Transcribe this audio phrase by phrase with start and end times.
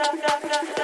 [0.00, 0.79] tra, tra, tra, tra.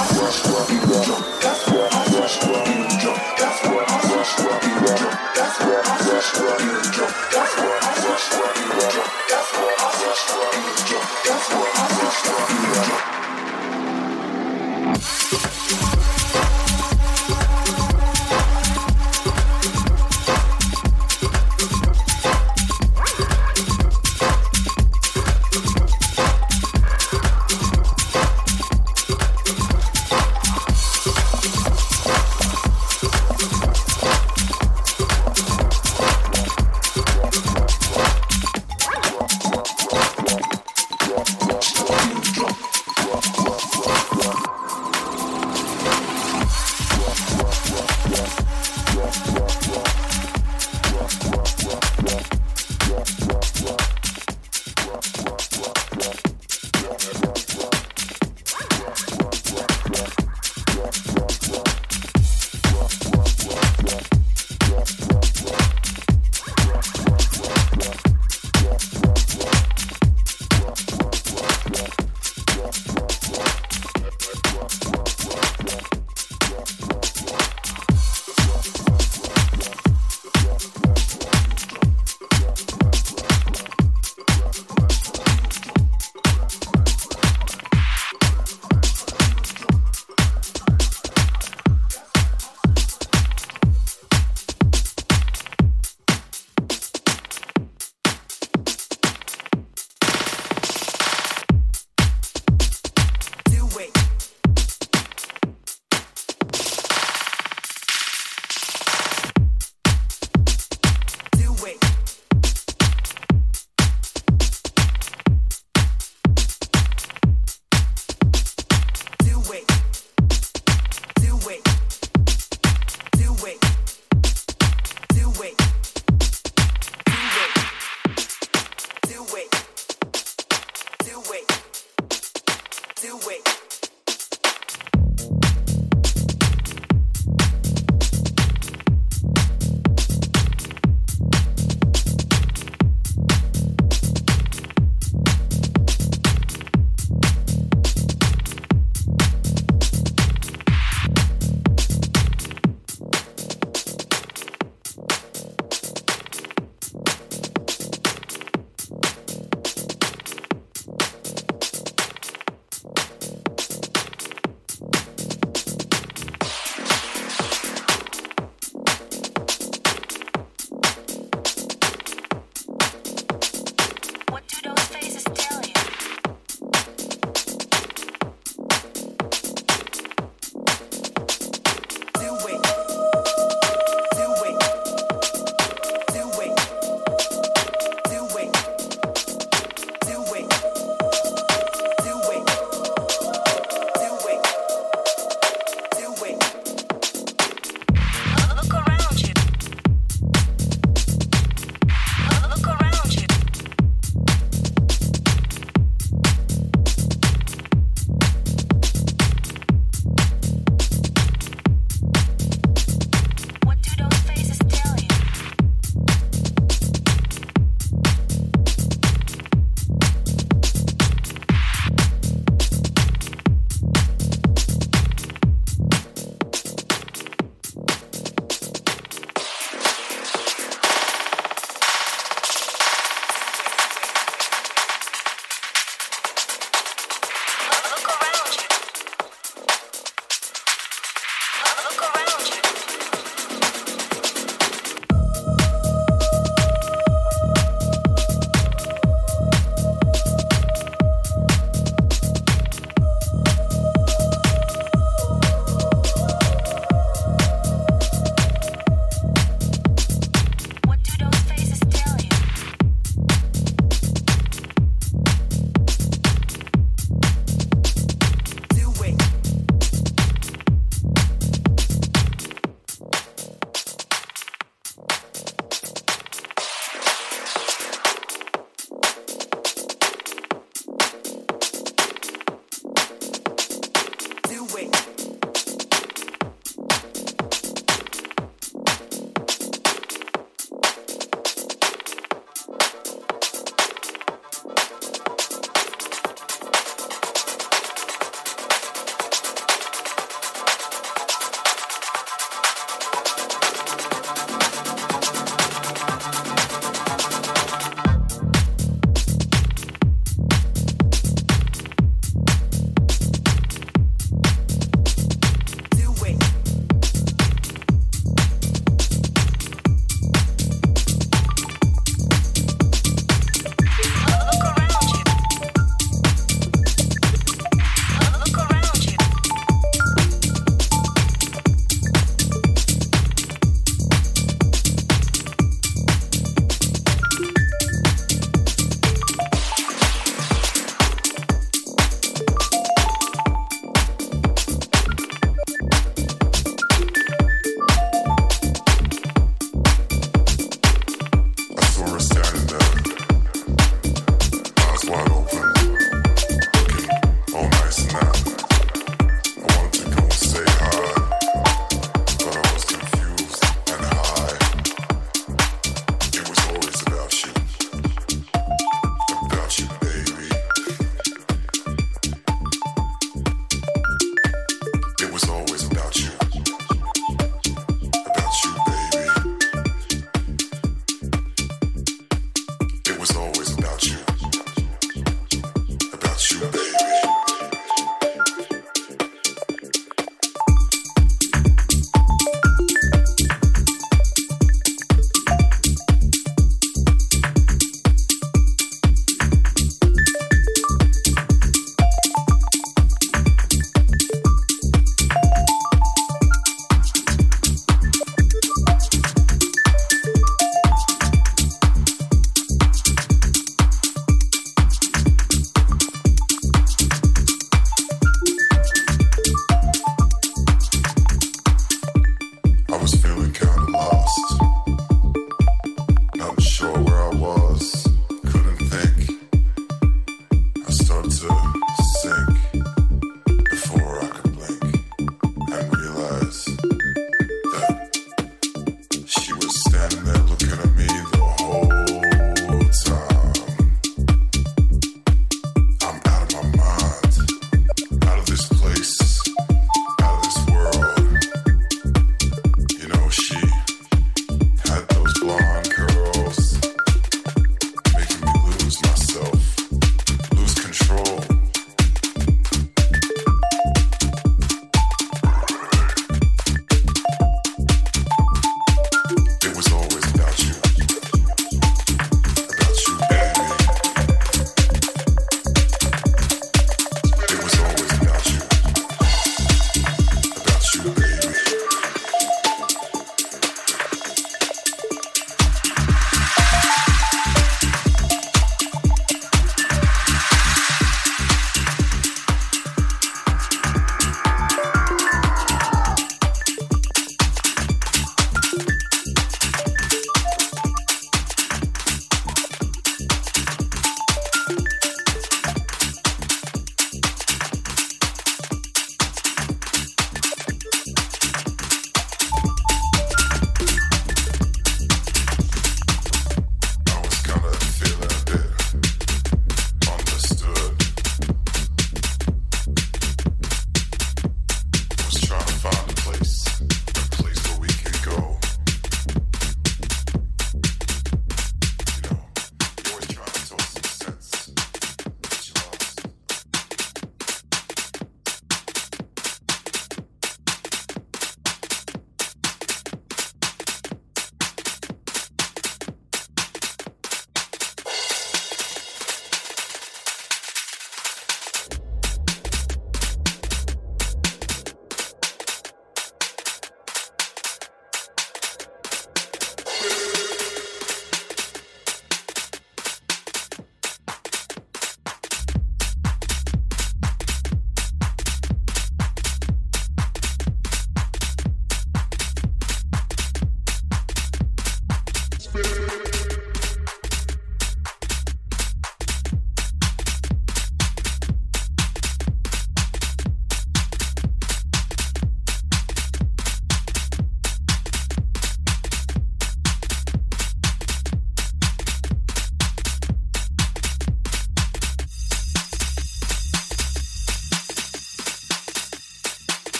[0.00, 0.79] West, West.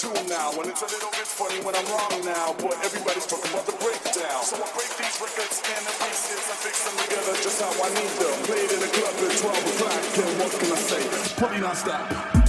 [0.00, 2.56] tune now, and it's a little bit funny when I'm wrong now.
[2.56, 6.58] But everybody's talking about the breakdown, so I break these records and the pieces and
[6.64, 8.32] fix them together just how I need them.
[8.48, 11.02] Play it in the club at 12 o'clock, and what can I say?
[11.36, 12.40] Party non-stop.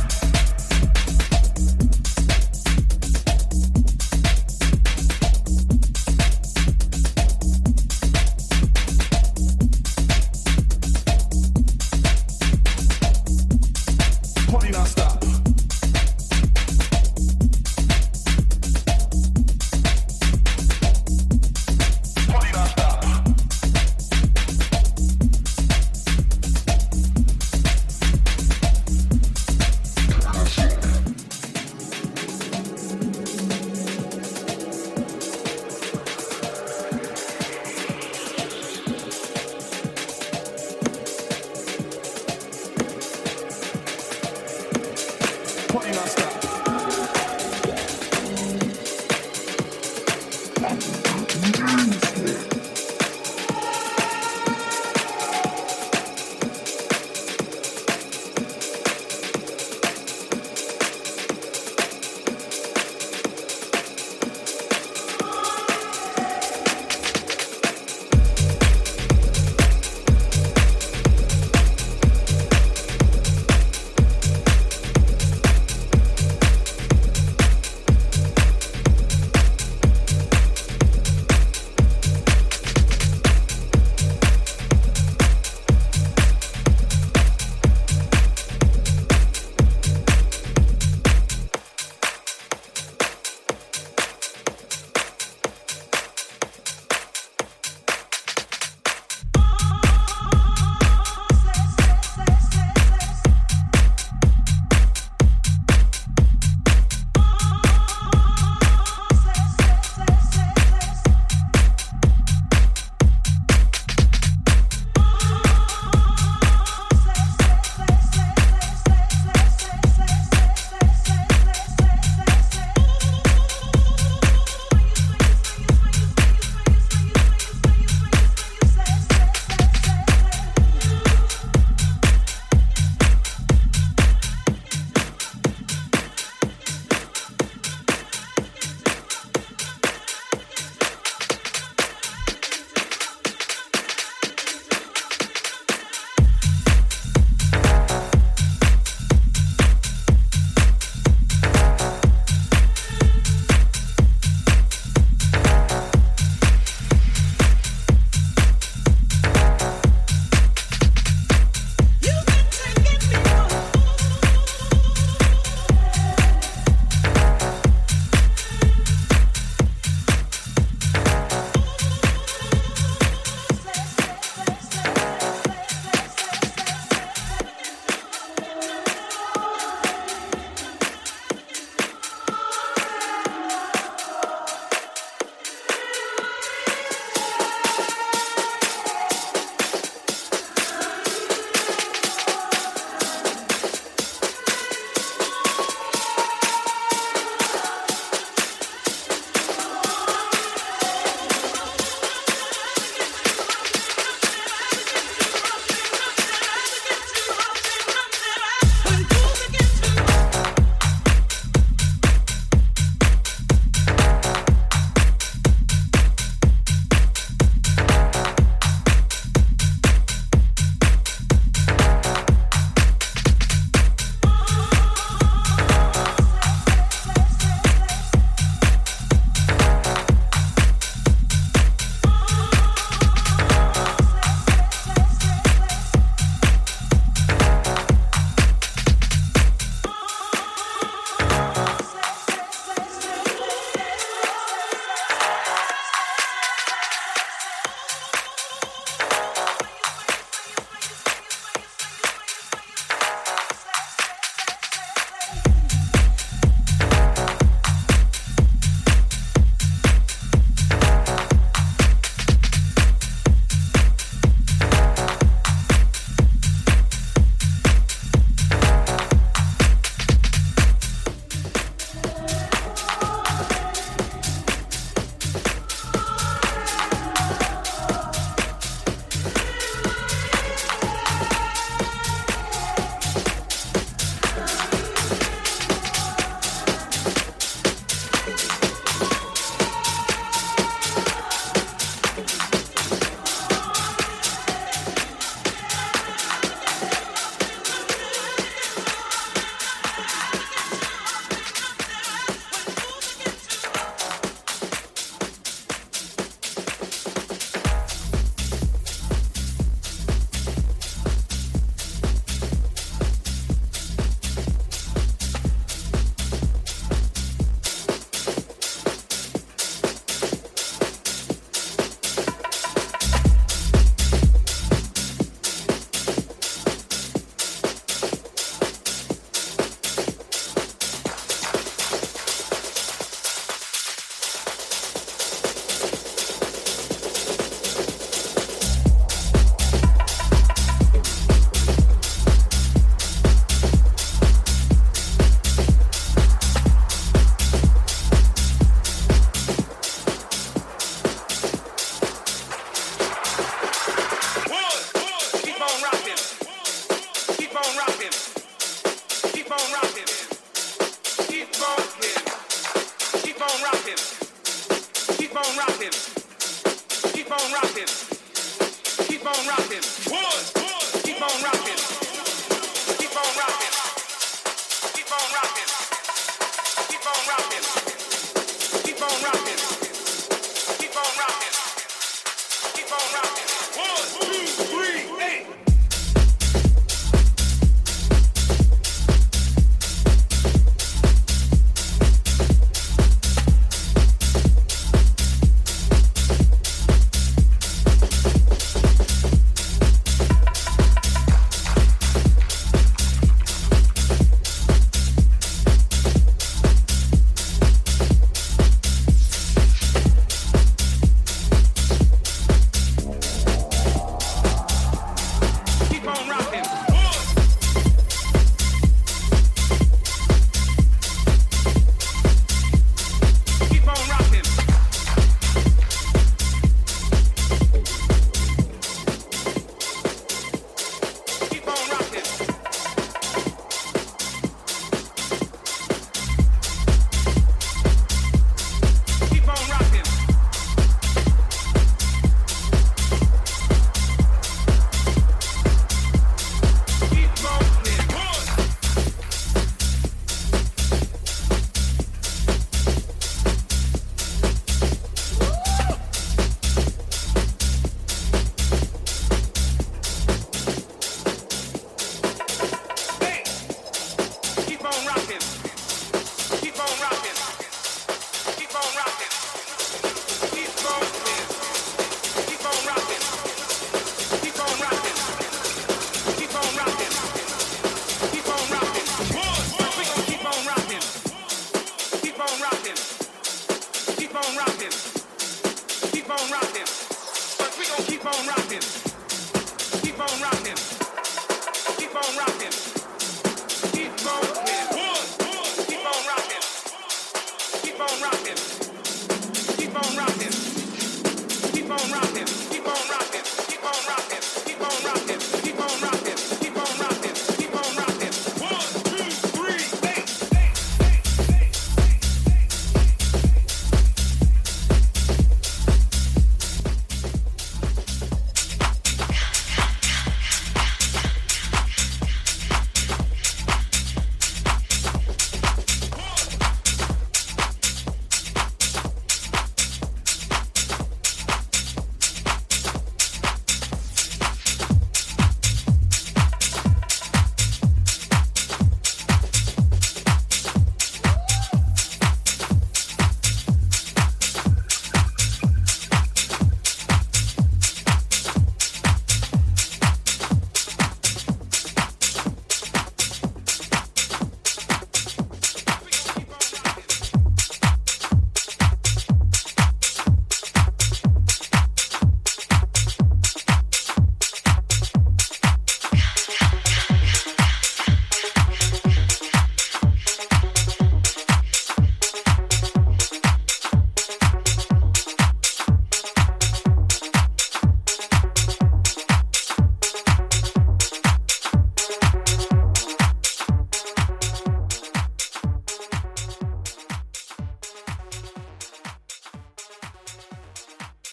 [14.91, 15.40] Stop.